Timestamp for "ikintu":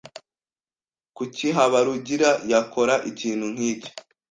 3.09-3.45